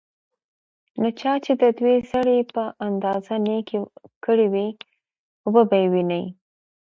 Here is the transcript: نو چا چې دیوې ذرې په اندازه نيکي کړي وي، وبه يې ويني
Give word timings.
نو 1.01 1.07
چا 1.19 1.33
چې 1.43 1.51
دیوې 1.61 1.95
ذرې 2.09 2.37
په 2.55 2.63
اندازه 2.87 3.35
نيکي 3.45 3.79
کړي 4.25 4.47
وي، 4.53 4.67
وبه 5.53 5.75
يې 5.81 5.87
ويني 5.91 6.23